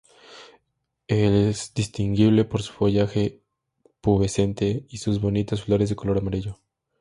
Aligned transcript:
Es 1.07 1.75
distinguible 1.75 2.43
por 2.43 2.63
su 2.63 2.73
follaje 2.73 3.43
pubescente 4.01 4.83
y 4.89 4.97
sus 4.97 5.21
bonitas 5.21 5.61
flores 5.61 5.89
de 5.89 5.95
color 5.95 6.17
amarillo. 6.17 6.57